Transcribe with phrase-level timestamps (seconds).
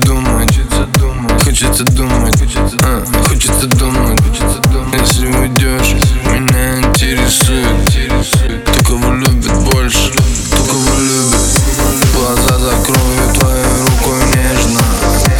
[0.00, 4.20] изменюсь Хочется думать, хочется думать, а, хочется думать
[5.00, 10.12] Если уйдешь, меня интересует Кто кого любит больше,
[10.52, 11.60] кто кого любит
[12.14, 14.80] Глаза закрою твоей рукой нежно.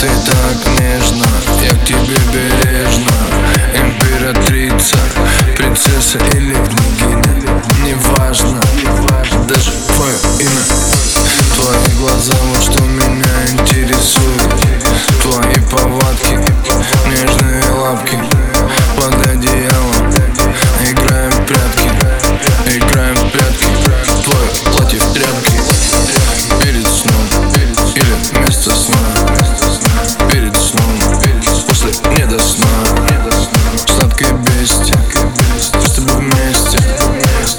[0.01, 1.27] Ты так нежно,
[1.63, 3.13] я к тебе бережно.
[3.75, 4.97] Императрица,
[5.57, 8.61] принцесса или княгиня Неважно,
[9.47, 10.65] даже твое имя.
[11.57, 14.20] Твои глаза, вот что меня интересует
[15.31, 16.41] Твои повадки,
[17.07, 18.19] нежные лапки
[18.97, 20.11] Под одеялом.
[20.83, 21.89] Играем в прятки,
[22.67, 23.67] играем в прятки.
[24.25, 25.59] Твое платье в тряпке.
[26.61, 27.29] Перед сном
[27.95, 28.99] или вместо сна.
[30.33, 30.99] Перед сном,
[31.69, 32.67] после не до сна.
[33.87, 36.79] Сладкое бестия, мы с тобой вместе.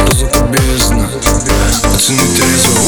[0.05, 1.09] Разлука бездна,
[1.93, 2.81] оцени трезво.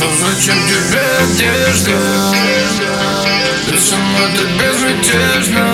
[0.00, 2.49] Но зачем тебе одежда?
[3.90, 5.66] Ты сама так безмятежна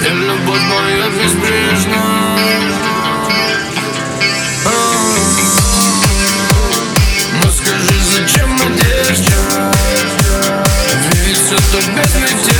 [0.00, 2.38] И любовь моя безбрежна.
[7.42, 7.50] Ну
[8.02, 9.72] зачем одежда?
[11.24, 12.53] Ведь все так безмятежно